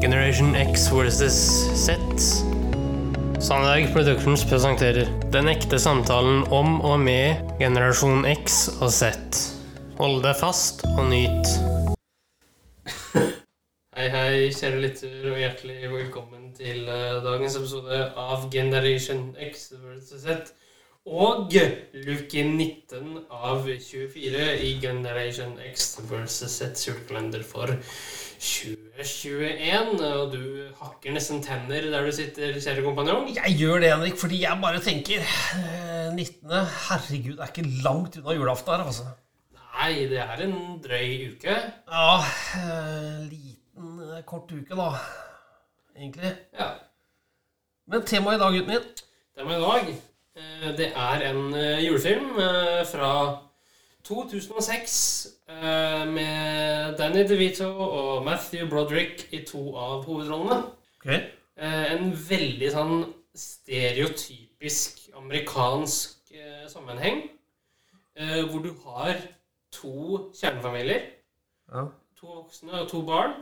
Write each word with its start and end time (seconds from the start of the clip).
Generation 0.00 0.54
X 0.54 0.88
versus 0.92 1.34
Z. 1.74 1.98
Sandberg 3.40 3.92
Productions 3.92 4.44
presenterer 4.44 5.08
Den 5.32 5.48
ekte 5.50 5.78
samtalen 5.82 6.44
om 6.54 6.76
og 6.86 7.00
med 7.02 7.40
generasjon 7.58 8.22
X 8.30 8.68
og 8.78 8.92
Z. 8.94 9.10
Hold 9.98 10.22
deg 10.22 10.38
fast 10.38 10.84
og 10.92 11.08
nyt. 11.10 11.50
Hei, 13.98 14.06
hei, 14.14 14.52
kjære 14.54 14.84
lytter, 14.84 15.18
og 15.32 15.42
hjertelig 15.42 15.90
velkommen 15.90 16.52
til 16.54 16.86
uh, 16.86 17.18
dagens 17.24 17.58
episode 17.58 17.98
av 18.14 18.46
Generation 18.54 19.32
X 19.50 19.72
versus 19.82 20.22
Z. 20.22 20.54
Og 21.08 21.50
luke 22.04 22.44
19 22.44 23.24
av 23.32 23.66
24 23.66 24.46
i 24.62 24.74
Generation 24.78 25.58
X 25.72 25.96
versus 26.06 26.60
Z 26.60 26.86
julekalender 26.86 27.42
for 27.42 27.74
2021. 29.04 30.02
Og 30.08 30.32
du 30.34 30.42
hakker 30.80 31.14
nesten 31.14 31.42
tenner 31.44 31.86
der 31.92 32.06
du 32.08 32.12
sitter, 32.14 32.56
kjære 32.58 32.82
kompanjong. 32.86 33.28
Jeg 33.36 33.56
gjør 33.60 33.82
det, 33.84 33.92
Henrik, 33.94 34.18
fordi 34.20 34.42
jeg 34.42 34.58
bare 34.62 34.82
tenker 34.82 35.22
eh, 35.22 36.10
19. 36.14 36.50
Herregud, 36.88 37.36
det 37.38 37.46
er 37.46 37.52
ikke 37.52 37.82
langt 37.84 38.18
unna 38.20 38.36
julaften 38.36 38.74
her, 38.74 38.84
altså. 38.88 39.08
Nei, 39.78 39.92
det 40.10 40.18
er 40.24 40.42
en 40.48 40.56
drøy 40.82 41.14
uke. 41.32 41.54
Ja, 41.86 42.10
eh, 42.58 43.24
liten, 43.30 43.96
eh, 44.08 44.22
kort 44.26 44.50
uke, 44.50 44.74
da. 44.74 44.90
Egentlig. 45.98 46.34
Ja. 46.58 46.72
Men 47.88 48.02
temaet 48.06 48.38
i 48.38 48.42
dag, 48.42 48.56
gutten 48.58 48.74
min 48.74 48.88
Temaet 49.38 49.58
i 49.58 49.66
dag, 49.66 49.92
eh, 50.38 50.70
det 50.78 50.88
er 50.94 51.22
en 51.30 51.54
eh, 51.54 51.84
julefilm 51.86 52.34
eh, 52.42 52.82
fra 52.90 53.12
2006 54.08 55.28
eh, 55.48 56.04
med 56.08 56.96
Danny 56.98 57.24
DeVito 57.28 57.66
og 57.68 58.24
Matthew 58.24 58.68
Broderick 58.70 59.26
i 59.36 59.42
to 59.44 59.60
av 59.76 60.04
hovedrollene. 60.08 60.62
Okay. 61.00 61.18
Eh, 61.58 61.92
En 61.92 62.12
veldig 62.28 62.70
sånn 62.72 62.94
stereotypisk 63.36 65.10
amerikansk 65.18 66.32
eh, 66.32 66.64
sammenheng. 66.72 67.22
eh, 68.16 68.44
Hvor 68.50 68.62
du 68.64 68.72
har 68.84 69.14
to 69.72 70.30
kjernefamilier, 70.34 71.02
Ja. 71.74 71.84
to 72.20 72.26
voksne 72.26 72.72
og 72.82 72.88
to 72.88 73.02
barn. 73.02 73.34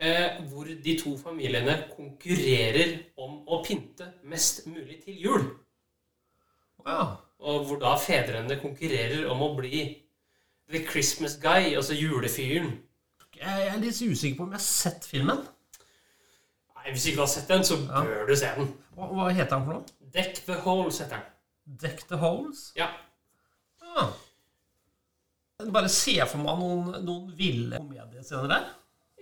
eh, 0.00 0.36
Hvor 0.50 0.64
de 0.84 0.98
to 0.98 1.16
familiene 1.18 1.88
konkurrerer 1.96 2.98
om 3.16 3.40
å 3.48 3.64
pynte 3.64 4.12
mest 4.24 4.66
mulig 4.66 5.00
til 5.04 5.14
jul. 5.22 5.40
ja. 6.86 7.16
Og 7.40 7.64
hvor 7.68 7.78
da 7.78 7.94
fedrene 8.02 8.56
konkurrerer 8.60 9.28
om 9.30 9.42
å 9.46 9.52
bli 9.56 9.82
the 10.72 10.80
Christmas 10.88 11.36
guy, 11.40 11.74
altså 11.78 11.94
julefyren. 11.94 12.72
Jeg 13.38 13.68
er 13.68 13.78
litt 13.78 14.00
usikker 14.02 14.36
på 14.36 14.42
om 14.48 14.50
jeg 14.52 14.58
har 14.58 14.64
sett 14.66 15.04
filmen. 15.06 15.44
Nei, 16.74 16.90
Hvis 16.92 17.06
ikke 17.06 17.16
du 17.20 17.22
har 17.22 17.30
sett 17.30 17.48
den, 17.48 17.64
så 17.64 17.76
Ja. 17.86 18.02
bør 18.04 18.26
du 18.26 18.34
se 18.36 18.50
den. 18.56 18.72
Hva, 18.96 19.06
hva 19.14 19.28
heter 19.30 19.56
den 19.56 19.64
for 19.64 19.72
noe? 19.72 19.84
Deck 20.14 20.34
the 20.46 20.54
Holes 20.64 20.98
heter 20.98 21.16
den. 21.20 21.78
Deck 21.82 22.02
the 22.08 22.16
Holes? 22.16 22.72
Ja. 22.76 22.88
Ja. 23.82 24.08
Bare 25.72 25.88
se 25.88 26.14
for 26.30 26.38
meg 26.38 26.58
noen, 26.58 27.04
noen 27.04 27.32
ville 27.38 27.76
komediescener 27.78 28.48
der. 28.48 28.68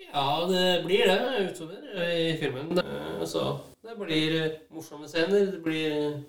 Ja, 0.06 0.46
det 0.48 0.84
blir 0.84 1.06
det 1.08 1.50
utover 1.50 2.02
i 2.06 2.36
filmen. 2.40 2.78
Eh, 2.78 3.24
Så 3.26 3.58
det 3.82 3.96
blir 3.98 4.34
eh, 4.44 4.50
morsomme 4.70 5.08
scener, 5.08 5.46
det 5.52 5.62
blir 5.64 5.92
eh, 5.92 6.20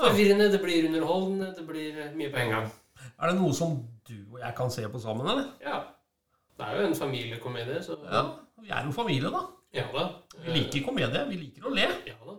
forvirrende, 0.00 0.50
det 0.52 0.60
blir 0.62 0.86
underholdende, 0.88 1.54
det 1.58 1.66
blir 1.68 1.98
eh, 2.06 2.12
mye 2.16 2.30
på 2.32 2.36
en 2.42 2.50
gang. 2.56 2.68
Er 3.20 3.30
det 3.30 3.36
noe 3.40 3.52
som 3.56 3.78
du 4.08 4.14
og 4.32 4.38
jeg 4.40 4.54
kan 4.56 4.70
se 4.70 4.88
på 4.88 5.00
sammen, 5.00 5.26
eller? 5.28 5.48
Ja. 5.64 5.80
Det 6.58 6.66
er 6.68 6.80
jo 6.80 6.86
en 6.90 6.94
familiekomedie, 6.96 7.82
så 7.84 7.96
Ja. 8.10 8.22
Vi 8.62 8.68
er 8.68 8.84
jo 8.84 8.92
familie, 8.92 9.30
da. 9.32 9.40
ja 9.74 9.84
da. 9.94 10.08
Vi 10.44 10.50
liker 10.58 10.82
komedie. 10.84 11.22
Vi 11.30 11.36
liker 11.40 11.68
å 11.68 11.74
le. 11.74 11.86
Ja 12.06 12.16
da. 12.26 12.34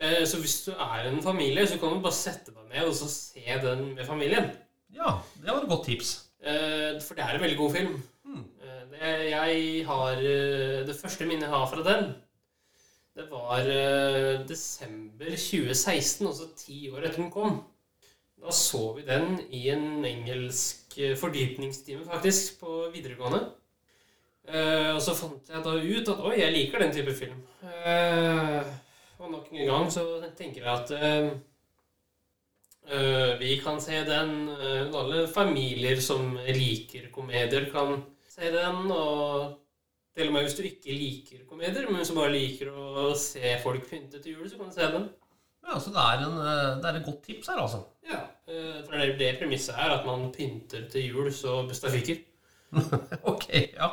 Eh, 0.00 0.24
Så 0.26 0.38
hvis 0.38 0.64
du 0.68 0.70
er 0.72 1.08
en 1.08 1.22
familie, 1.22 1.66
så 1.66 1.78
kan 1.80 1.90
du 1.96 2.00
bare 2.04 2.12
sette 2.14 2.52
deg 2.54 2.68
ned 2.70 2.86
og 2.86 2.94
så 2.94 3.08
se 3.10 3.42
den 3.64 3.94
med 3.96 4.06
familien. 4.06 4.50
Ja, 4.94 5.16
det 5.42 5.50
var 5.50 5.62
et 5.64 5.68
godt 5.68 5.84
tips. 5.86 6.12
Eh, 6.40 7.00
For 7.02 7.14
det 7.18 7.24
er 7.24 7.34
en 7.34 7.40
veldig 7.42 7.58
god 7.58 7.72
film. 7.74 7.96
Hmm. 8.24 8.44
Eh, 9.00 9.24
jeg 9.30 9.86
har, 9.86 10.14
det 10.86 10.96
første 11.02 11.26
minnet 11.26 11.42
jeg 11.48 11.50
har 11.56 11.66
fra 11.66 11.82
den, 11.82 12.14
det 13.18 13.26
var 13.32 13.66
uh, 13.66 14.46
desember 14.46 15.32
2016, 15.34 16.26
altså 16.26 16.46
ti 16.56 16.86
år 16.92 17.02
etter 17.02 17.22
den 17.24 17.32
kom. 17.34 17.64
Da 18.38 18.52
så 18.54 18.92
vi 18.94 19.02
den 19.02 19.40
i 19.50 19.64
en 19.72 20.04
engelsk 20.06 20.94
eh, 21.02 21.16
fordypningstime, 21.18 22.04
faktisk, 22.06 22.60
på 22.60 22.84
videregående. 22.94 23.40
Uh, 24.48 24.94
og 24.94 25.02
så 25.02 25.16
fant 25.18 25.50
jeg 25.50 25.64
da 25.64 25.74
ut 25.74 26.12
at 26.14 26.22
oi, 26.30 26.36
jeg 26.38 26.54
liker 26.54 26.84
den 26.84 26.94
type 26.94 27.14
film. 27.18 27.40
Uh, 27.66 28.62
og 29.18 29.32
nok 29.34 29.50
en 29.50 29.66
gang 29.72 29.90
så 29.90 30.04
tenker 30.38 30.62
jeg 30.62 30.70
at 30.70 30.88
uh, 32.86 33.34
vi 33.42 33.58
kan 33.60 33.82
se 33.82 34.04
den. 34.06 34.48
alle 34.48 35.26
familier 35.28 36.00
som 36.00 36.38
liker 36.46 37.10
komedier, 37.12 37.66
kan 37.74 37.98
se 38.30 38.54
den. 38.54 38.86
Og 38.94 39.58
til 40.18 40.30
og 40.30 40.34
med 40.34 40.46
hvis 40.46 40.56
du 40.58 40.64
ikke 40.66 40.94
liker 40.98 41.46
komedier, 41.48 41.86
men 41.90 42.04
som 42.06 42.18
bare 42.18 42.34
liker 42.34 42.70
å 42.74 43.08
se 43.18 43.54
folk 43.62 43.86
pynte 43.88 44.20
til 44.22 44.36
jul, 44.38 44.48
så 44.50 44.58
kan 44.58 44.70
du 44.70 44.76
se 44.76 44.90
den. 44.94 45.08
Ja, 45.68 45.78
Så 45.78 45.92
det 45.92 46.02
er, 46.02 46.22
en, 46.24 46.36
eh, 46.40 46.76
det 46.82 46.90
er 46.90 46.98
et 46.98 47.06
godt 47.06 47.22
tips 47.26 47.48
her, 47.50 47.60
altså. 47.60 47.82
Ja, 48.08 48.20
eh, 48.48 48.78
For 48.86 48.96
det, 48.96 49.18
det 49.20 49.32
premisset 49.40 49.76
er 49.76 49.94
at 49.98 50.06
man 50.06 50.30
pynter 50.32 50.86
til 50.90 51.10
jul 51.10 51.32
så 51.34 51.62
busta 51.68 51.90
fyker. 51.92 52.22
Ok, 53.32 53.48
ja. 53.52 53.88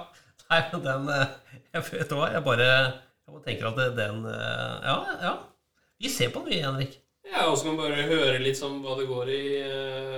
Nei, 0.49 0.61
men 0.71 0.81
den 0.83 1.09
eh, 1.09 1.29
Jeg 1.73 1.85
vet 1.91 2.13
hva, 2.13 2.29
jeg 2.33 2.43
bare 2.45 2.65
jeg 2.67 3.33
bare 3.33 3.43
tenker 3.45 3.69
at 3.71 3.97
den 3.97 4.25
Ja, 4.27 4.95
ja. 5.23 5.33
Vi 5.99 6.11
ser 6.11 6.29
på 6.33 6.43
den, 6.43 6.51
vi, 6.53 6.61
Henrik. 6.61 6.99
Ja, 7.25 7.47
og 7.49 7.57
så 7.57 7.65
kan 7.65 7.75
man 7.75 7.87
bare 7.87 8.05
høre 8.05 8.37
litt 8.43 8.59
om 8.63 8.77
hva 8.83 8.97
det 8.99 9.07
går 9.09 9.31
i 9.33 9.41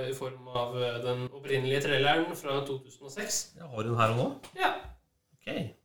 i 0.08 0.14
form 0.16 0.46
av 0.56 0.76
den 1.04 1.26
opprinnelige 1.32 1.82
traileren 1.86 2.36
fra 2.36 2.60
2006. 2.68 3.40
Jeg 3.58 3.68
har 3.72 3.88
hun 3.88 3.98
her 3.98 4.14
og 4.14 4.20
nå. 4.20 4.28
Ja. 4.60 4.70
Ok. 5.38 5.77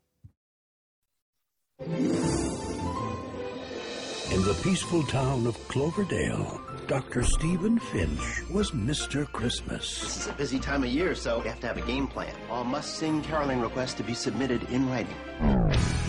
In 1.85 1.91
the 4.43 4.57
peaceful 4.63 5.03
town 5.03 5.45
of 5.45 5.55
Cloverdale, 5.67 6.61
Dr. 6.87 7.23
Stephen 7.23 7.77
Finch 7.77 8.41
was 8.49 8.71
Mr. 8.71 9.29
Christmas. 9.33 9.99
This 9.99 10.17
is 10.17 10.27
a 10.27 10.33
busy 10.33 10.59
time 10.59 10.83
of 10.83 10.89
year, 10.89 11.13
so 11.13 11.39
we 11.39 11.47
have 11.49 11.59
to 11.59 11.67
have 11.67 11.75
a 11.77 11.81
game 11.81 12.07
plan. 12.07 12.33
All 12.49 12.63
must-sing 12.63 13.21
caroling 13.23 13.59
requests 13.59 13.95
to 13.95 14.03
be 14.03 14.13
submitted 14.13 14.63
in 14.69 14.89
writing. 14.89 15.13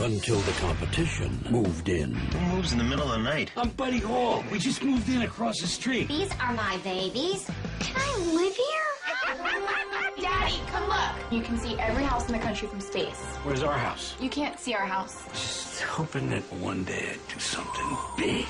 Until 0.00 0.38
the 0.38 0.52
competition 0.60 1.44
moved 1.50 1.88
in. 1.88 2.14
Who 2.14 2.54
moves 2.54 2.70
in 2.70 2.78
the 2.78 2.84
middle 2.84 3.10
of 3.10 3.18
the 3.18 3.24
night? 3.24 3.50
I'm 3.56 3.70
Buddy 3.70 3.98
Hall. 3.98 4.44
We 4.52 4.60
just 4.60 4.84
moved 4.84 5.08
in 5.08 5.22
across 5.22 5.60
the 5.60 5.66
street. 5.66 6.06
These 6.06 6.30
are 6.41 6.52
my 6.52 6.76
babies. 6.84 7.50
Can 7.80 7.96
I 7.96 8.16
live 8.32 8.54
here? 8.54 8.84
Daddy, 10.20 10.60
come 10.68 10.88
look. 10.88 11.32
You 11.32 11.42
can 11.42 11.58
see 11.58 11.76
every 11.80 12.04
house 12.04 12.26
in 12.26 12.32
the 12.32 12.38
country 12.38 12.68
from 12.68 12.80
space. 12.80 13.20
Where's 13.42 13.62
our 13.62 13.76
house? 13.76 14.14
You 14.20 14.30
can't 14.30 14.58
see 14.58 14.72
our 14.74 14.86
house. 14.86 15.63
Just 15.74 15.86
hoping 15.86 16.30
that 16.30 16.42
one 16.52 16.84
day 16.84 17.14
I'd 17.14 17.34
do 17.34 17.40
something 17.40 17.98
big. 18.16 18.46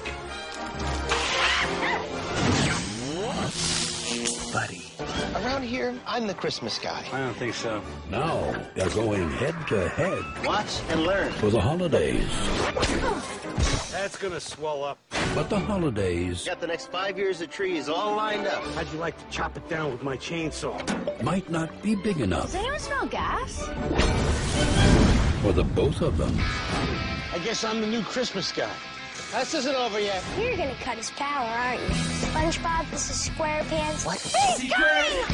Buddy. 4.52 4.82
Around 5.36 5.62
here, 5.62 5.94
I'm 6.06 6.26
the 6.26 6.34
Christmas 6.34 6.78
guy. 6.78 7.02
I 7.14 7.20
don't 7.20 7.34
think 7.38 7.54
so. 7.54 7.80
Now 8.10 8.54
they're 8.74 8.90
going 8.90 9.30
head 9.30 9.54
to 9.68 9.88
head 9.88 10.22
Watch 10.44 10.82
and 10.90 11.04
learn. 11.04 11.32
for 11.32 11.48
the 11.48 11.62
holidays. 11.62 12.28
That's 13.90 14.18
gonna 14.18 14.38
swell 14.38 14.84
up. 14.84 14.98
But 15.34 15.48
the 15.48 15.58
holidays 15.58 16.44
Got 16.44 16.60
the 16.60 16.66
next 16.66 16.92
five 16.92 17.16
years 17.16 17.40
of 17.40 17.48
trees 17.50 17.88
all 17.88 18.14
lined 18.16 18.46
up. 18.46 18.62
How'd 18.74 18.92
you 18.92 18.98
like 18.98 19.16
to 19.18 19.24
chop 19.34 19.56
it 19.56 19.66
down 19.70 19.92
with 19.92 20.02
my 20.02 20.18
chainsaw? 20.18 20.76
might 21.22 21.48
not 21.50 21.80
be 21.82 21.94
big 21.94 22.20
enough 22.20 22.52
Does 22.52 22.56
anyone 22.56 22.78
smell 22.78 23.06
gas? 23.06 23.66
for 25.44 25.52
the 25.52 25.62
both 25.62 26.00
of 26.00 26.16
them. 26.16 26.34
I 27.34 27.38
guess 27.38 27.64
I'm 27.64 27.80
the 27.80 27.86
new 27.88 28.02
Christmas 28.02 28.52
guy. 28.52 28.70
This 29.32 29.54
isn't 29.54 29.74
over 29.74 29.98
yet. 29.98 30.22
You're 30.38 30.56
gonna 30.56 30.76
cut 30.76 30.98
his 30.98 31.10
power, 31.10 31.44
aren't 31.44 31.80
you? 31.80 31.88
SpongeBob, 31.88 32.88
this 32.92 33.10
is 33.10 33.28
SquarePants. 33.28 34.06
What? 34.06 34.20
He's 34.20 34.72
coming! 34.72 35.24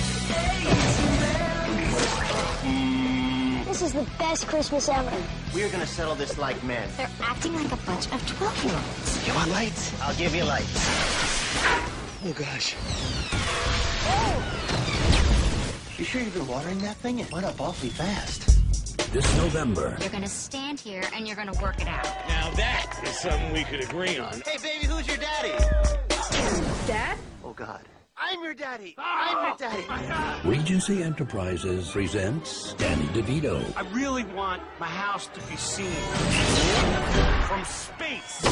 This 3.66 3.82
is 3.82 3.92
the 3.92 4.06
best 4.18 4.46
Christmas 4.48 4.88
ever. 4.88 5.12
We're 5.54 5.68
gonna 5.68 5.86
settle 5.86 6.14
this 6.14 6.38
like 6.38 6.64
men. 6.64 6.88
They're 6.96 7.10
acting 7.20 7.52
like 7.52 7.70
a 7.70 7.76
bunch 7.84 8.06
of 8.06 8.22
12-year-olds. 8.22 9.26
You 9.28 9.34
want 9.34 9.50
lights? 9.50 9.92
I'll 10.00 10.16
give 10.16 10.34
you 10.34 10.44
lights. 10.44 10.88
Oh, 12.24 12.32
gosh. 12.32 12.76
Oh! 14.08 14.42
You 15.98 16.04
sure 16.06 16.22
you've 16.22 16.32
been 16.32 16.48
watering 16.48 16.78
that 16.78 16.96
thing? 16.96 17.18
It 17.18 17.30
went 17.30 17.44
up 17.44 17.60
awfully 17.60 17.90
fast. 17.90 18.49
This 19.12 19.36
November, 19.38 19.96
You're 20.00 20.08
gonna 20.10 20.28
stand 20.28 20.78
here 20.78 21.02
and 21.16 21.26
you're 21.26 21.34
gonna 21.34 21.58
work 21.60 21.80
it 21.80 21.88
out. 21.88 22.04
Now 22.28 22.48
that 22.54 22.96
is 23.02 23.18
something 23.18 23.52
we 23.52 23.64
could 23.64 23.80
agree 23.80 24.18
on. 24.18 24.40
Hey, 24.46 24.56
baby, 24.62 24.86
who's 24.86 25.04
your 25.08 25.16
daddy? 25.16 25.52
Dad? 26.86 27.18
Oh, 27.44 27.52
God. 27.52 27.80
I 28.16 28.34
I'm 28.34 28.44
your 28.44 28.54
daddy. 28.54 28.94
I'm 28.98 29.58
your 29.58 29.68
oh, 29.68 30.36
daddy. 30.38 30.48
Regency 30.48 31.02
Enterprises 31.02 31.90
presents 31.90 32.74
Danny 32.74 33.06
DeVito, 33.06 33.60
I 33.76 33.80
really 33.92 34.22
want 34.22 34.62
my 34.78 34.86
house 34.86 35.26
to 35.26 35.40
be 35.40 35.56
seen 35.56 35.90
from 37.48 37.64
space. 37.64 38.42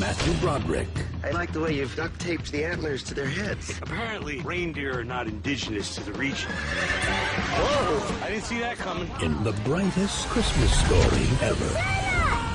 Matthew 0.00 0.32
Broderick, 0.40 0.88
I 1.24 1.30
like 1.30 1.52
the 1.52 1.60
way 1.60 1.74
you've 1.74 1.94
duct 1.94 2.18
taped 2.20 2.50
the 2.50 2.64
antlers 2.64 3.04
to 3.04 3.14
their 3.14 3.28
heads. 3.28 3.78
Apparently, 3.80 4.40
reindeer 4.40 4.98
are 4.98 5.04
not 5.04 5.28
indigenous 5.28 5.94
to 5.94 6.02
the 6.02 6.12
region. 6.14 6.50
Whoa! 6.50 8.24
I 8.24 8.30
didn't 8.30 8.44
see 8.44 8.58
that 8.58 8.76
coming. 8.76 9.08
in 9.22 9.44
the 9.44 9.52
brightest 9.64 10.26
Christmas 10.28 10.76
story 10.84 11.26
ever. 11.40 11.64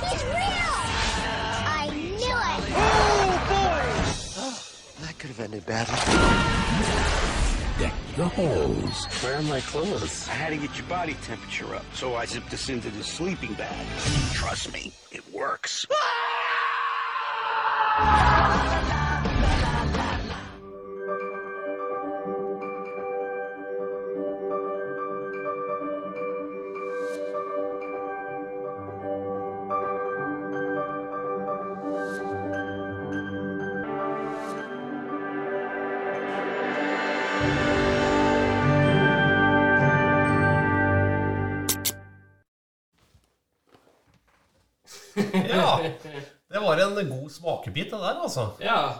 He's 0.03 0.23
real! 0.25 0.67
I 1.65 1.89
knew 1.93 2.27
it! 2.27 2.63
Oh, 2.75 3.31
boy! 3.47 5.05
that 5.05 5.17
could 5.17 5.29
have 5.29 5.39
ended 5.39 5.65
badly. 5.65 5.95
Deck 7.79 7.93
the 8.15 8.27
halls 8.27 9.05
Where 9.23 9.37
are 9.37 9.43
my 9.43 9.61
clothes? 9.61 10.27
I 10.27 10.31
had 10.31 10.49
to 10.49 10.57
get 10.57 10.75
your 10.75 10.87
body 10.87 11.15
temperature 11.23 11.73
up, 11.73 11.85
so 11.93 12.15
I 12.15 12.25
zipped 12.25 12.51
this 12.51 12.67
into 12.67 12.89
the 12.89 13.03
sleeping 13.03 13.53
bag. 13.53 13.87
Trust 14.33 14.73
me, 14.73 14.91
it 15.11 15.23
works. 15.33 15.85
Ah! 15.89 16.26
Ja. 45.57 45.89
Det 46.47 46.59
var 46.63 46.77
en 46.77 47.09
god 47.09 47.29
smakebit, 47.29 47.91
det 47.91 47.99
der, 47.99 48.21
altså. 48.23 48.49
Ja. 48.61 48.93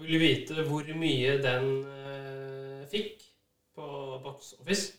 Vil 0.00 0.12
du 0.12 0.18
vite 0.18 0.62
hvor 0.68 0.84
mye 0.96 1.42
den 1.42 1.86
eh, 1.88 2.88
fikk 2.90 3.22
på 3.76 4.20
Box 4.24 4.52
Office? 4.60 4.92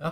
Ja. 0.00 0.10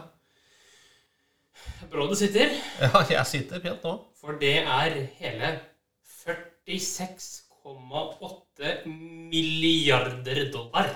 Bra 1.91 2.07
du 2.09 2.15
sitter, 2.17 2.47
ja, 2.85 3.05
jeg 3.11 3.27
sitter 3.27 3.59
pent 3.61 3.85
nå. 3.85 4.05
for 4.21 4.33
det 4.41 4.59
er 4.63 5.07
hele 5.21 5.61
46,8 6.05 8.89
milliarder 8.89 10.53
dollar. 10.53 10.89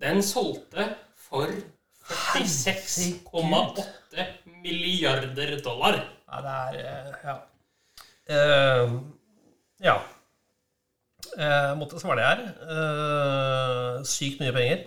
Den 0.00 0.22
solgte 0.22 0.96
for 1.16 1.46
46,8 2.10 4.24
milliarder 4.62 5.60
dollar. 5.64 6.04
Ja, 6.30 6.36
det 6.40 6.50
er 6.56 6.72
eh, 6.78 7.14
Ja. 7.24 7.34
Uh, 8.30 8.90
ja. 9.80 9.94
Uh, 11.36 11.78
måtte 11.78 12.00
svare 12.00 12.20
her. 12.24 12.38
Uh, 12.64 14.04
sykt 14.06 14.40
mye 14.40 14.52
penger. 14.54 14.78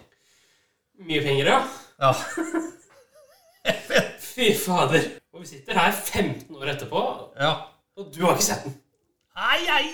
Mye 1.03 1.21
penger, 1.21 1.45
ja. 1.51 1.59
Ja. 1.99 2.13
Fy 4.33 4.53
fader. 4.65 5.01
Og 5.33 5.41
vi 5.41 5.47
sitter 5.47 5.73
her 5.77 5.91
15 5.91 6.55
år 6.55 6.65
etterpå, 6.73 7.29
ja. 7.39 7.51
og 7.97 8.15
du 8.15 8.25
har 8.25 8.31
ikke 8.33 8.45
sett 8.45 8.63
den. 8.65 8.73
Nei, 9.37 9.57
jeg 9.67 9.85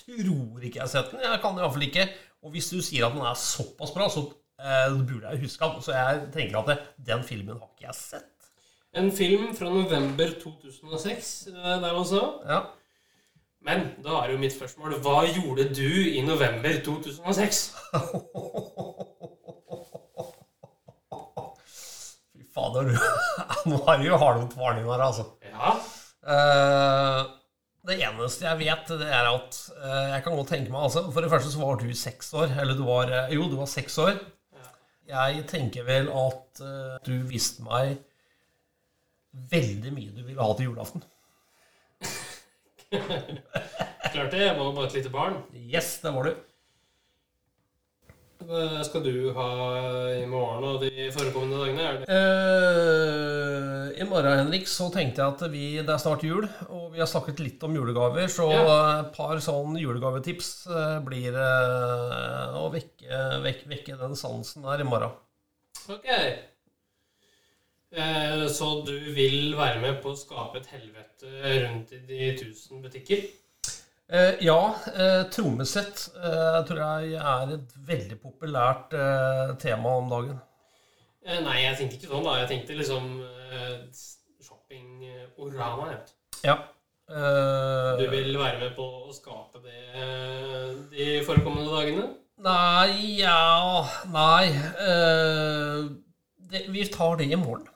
tror 0.00 0.60
ikke 0.62 0.78
jeg 0.78 0.82
har 0.82 0.88
sett 0.90 1.10
den. 1.12 1.20
Jeg 1.22 1.40
kan 1.42 1.54
i 1.54 1.58
hvert 1.62 1.72
fall 1.76 1.82
ikke. 1.86 2.08
Og 2.46 2.52
hvis 2.54 2.68
du 2.70 2.78
sier 2.84 3.08
at 3.08 3.14
den 3.16 3.24
er 3.26 3.34
såpass 3.34 3.90
bra, 3.90 4.06
så 4.12 4.20
eh, 4.62 4.94
burde 4.94 5.26
jeg 5.32 5.42
huske 5.42 5.66
den. 5.66 5.82
Så 5.82 5.92
jeg 5.96 6.20
tenker 6.34 6.60
at 6.60 6.68
det, 6.70 6.76
den 7.08 7.24
filmen 7.26 7.58
har 7.58 7.66
ikke 7.72 7.88
jeg 7.88 7.96
sett. 7.98 8.32
En 8.96 9.10
film 9.12 9.50
fra 9.56 9.68
november 9.72 10.28
2006 10.42 11.48
eh, 11.50 11.74
der 11.82 11.92
også. 11.98 12.22
Ja. 12.46 12.60
Men 13.66 13.78
da 14.04 14.20
er 14.22 14.30
jo 14.30 14.38
mitt 14.38 14.54
spørsmål 14.54 14.94
Hva 15.02 15.24
gjorde 15.26 15.64
du 15.74 15.90
i 16.06 16.22
november 16.22 16.72
2006? 16.86 17.74
Fy 22.30 22.46
fader, 22.54 22.82
du. 22.86 22.94
Nå 23.72 23.76
er 23.82 23.98
du 23.98 24.04
jo 24.06 24.22
hardere 24.22 24.48
varning 24.54 24.86
her, 24.86 25.02
altså. 25.10 25.24
Ja, 25.50 25.74
Eh, 26.26 27.20
det 27.86 28.00
eneste 28.02 28.46
jeg 28.46 28.58
vet, 28.64 28.88
det 28.98 29.06
er 29.06 29.28
at 29.30 29.58
eh, 29.76 30.06
Jeg 30.14 30.24
kan 30.24 30.34
godt 30.34 30.50
tenke 30.50 30.72
meg 30.72 30.88
altså, 30.88 31.04
For 31.14 31.22
det 31.22 31.30
første 31.30 31.52
så 31.52 31.60
var 31.62 31.78
du 31.80 31.86
seks 31.94 32.32
år. 32.34 32.50
Eller 32.62 32.74
du 32.78 32.82
var 32.86 33.12
eh, 33.12 33.34
Jo, 33.36 33.46
du 33.50 33.56
var 33.60 33.70
seks 33.70 33.98
år. 34.02 34.18
Jeg 35.06 35.44
tenker 35.46 35.86
vel 35.86 36.10
at 36.10 36.62
eh, 36.66 36.96
du 37.06 37.14
viste 37.30 37.62
meg 37.66 38.00
veldig 39.52 39.92
mye 39.94 40.14
du 40.16 40.24
ville 40.24 40.42
ha 40.42 40.56
til 40.56 40.70
julaften. 40.70 41.04
klart 44.16 44.32
det. 44.32 44.42
Jeg 44.42 44.56
var 44.58 44.72
bare 44.72 44.86
et 44.88 44.96
lite 44.98 45.12
barn. 45.12 45.38
Yes, 45.54 45.98
det 46.02 46.14
var 46.14 46.26
du. 46.26 46.32
Hva 48.46 48.82
skal 48.86 49.02
du 49.02 49.32
ha 49.34 49.46
i 50.14 50.26
morgen 50.30 50.64
og 50.68 50.76
de 50.84 51.08
forekommende 51.14 51.58
dagene? 51.64 51.86
Det? 52.04 52.06
Eh, 52.14 54.02
I 54.02 54.06
morgen, 54.06 54.38
Henrik, 54.44 54.68
så 54.70 54.86
tenkte 54.94 55.22
jeg 55.24 55.32
at 55.34 55.42
vi, 55.50 55.62
det 55.80 55.90
er 55.94 55.98
snart 56.02 56.22
jul, 56.26 56.46
og 56.68 56.92
vi 56.94 57.00
har 57.02 57.08
snakket 57.10 57.40
litt 57.42 57.64
om 57.66 57.74
julegaver, 57.74 58.28
så 58.30 58.46
Ja. 58.52 59.00
et 59.00 59.10
par 59.16 59.36
sånn 59.42 59.74
julegavetips 59.80 60.50
eh, 60.70 60.98
blir 61.06 61.34
eh, 61.34 62.54
å 62.60 62.68
vekke, 62.70 63.22
vekke, 63.42 63.66
vekke 63.72 63.98
den 64.04 64.14
sansen 64.20 64.62
der 64.68 64.84
i 64.84 64.86
morgen. 64.86 65.16
Ok. 65.90 66.06
Eh, 67.96 68.46
Så 68.52 68.84
du 68.86 68.94
vil 69.16 69.56
være 69.58 69.80
med 69.80 69.98
på 70.02 70.12
å 70.12 70.16
skape 70.18 70.58
et 70.62 70.70
helvete 70.70 71.26
rundt 71.64 71.92
i 71.96 71.98
de 72.06 72.30
tusen 72.38 72.82
butikker? 72.84 73.26
Eh, 74.08 74.34
ja, 74.46 74.58
eh, 74.94 75.22
trommesett 75.34 76.04
eh, 76.14 76.58
tror 76.68 76.78
jeg 76.78 77.16
er 77.18 77.54
et 77.56 77.72
veldig 77.88 78.18
populært 78.22 78.94
eh, 78.94 79.54
tema 79.58 79.96
om 79.98 80.12
dagen. 80.12 80.36
Eh, 81.26 81.40
Nei, 81.42 81.56
jeg 81.64 81.74
tenkte 81.80 81.98
ikke 81.98 82.12
sånn, 82.12 82.22
da. 82.28 82.36
Jeg 82.44 82.50
tenkte 82.52 82.76
liksom 82.78 83.08
eh, 83.24 83.72
shopping-orama. 84.46 85.88
Ja. 86.46 86.54
Eh, 87.10 87.90
Du 87.98 88.06
vil 88.14 88.30
være 88.38 88.60
med 88.62 88.76
på 88.78 88.86
å 89.08 89.12
skape 89.14 89.58
det 89.64 89.74
de 90.94 91.10
forekommende 91.26 91.74
dagene? 91.74 92.06
Nei, 92.46 93.16
ja 93.24 93.82
Nei. 94.12 94.50
eh, 94.86 95.86
det, 96.52 96.66
vi 96.70 96.86
tar 96.94 97.18
det 97.18 97.26
i 97.32 97.38
morgen. 97.40 97.66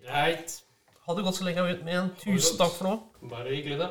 Greit. 0.00 0.62
Ha 1.04 1.14
det 1.16 1.24
godt 1.26 1.36
så 1.36 1.44
lenge, 1.44 1.66
en, 1.92 2.14
tusen 2.20 2.56
takk 2.56 2.72
for 2.78 2.88
nå. 2.88 2.94
Bare 3.28 3.52
hyggelig, 3.52 3.82
det. 3.82 3.90